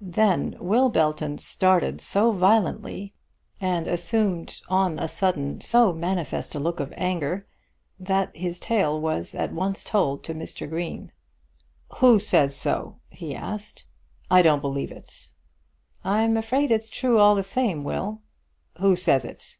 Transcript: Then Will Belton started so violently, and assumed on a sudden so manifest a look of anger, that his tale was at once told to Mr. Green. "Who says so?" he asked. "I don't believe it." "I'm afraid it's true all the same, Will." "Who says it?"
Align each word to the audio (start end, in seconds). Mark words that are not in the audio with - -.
Then 0.00 0.54
Will 0.60 0.88
Belton 0.88 1.38
started 1.38 2.00
so 2.00 2.30
violently, 2.30 3.12
and 3.60 3.88
assumed 3.88 4.60
on 4.68 5.00
a 5.00 5.08
sudden 5.08 5.60
so 5.62 5.92
manifest 5.92 6.54
a 6.54 6.60
look 6.60 6.78
of 6.78 6.94
anger, 6.96 7.44
that 7.98 8.30
his 8.36 8.60
tale 8.60 9.00
was 9.00 9.34
at 9.34 9.52
once 9.52 9.82
told 9.82 10.22
to 10.22 10.32
Mr. 10.32 10.68
Green. 10.70 11.10
"Who 11.96 12.20
says 12.20 12.54
so?" 12.54 13.00
he 13.10 13.34
asked. 13.34 13.84
"I 14.30 14.42
don't 14.42 14.62
believe 14.62 14.92
it." 14.92 15.32
"I'm 16.04 16.36
afraid 16.36 16.70
it's 16.70 16.88
true 16.88 17.18
all 17.18 17.34
the 17.34 17.42
same, 17.42 17.82
Will." 17.82 18.22
"Who 18.78 18.94
says 18.94 19.24
it?" 19.24 19.58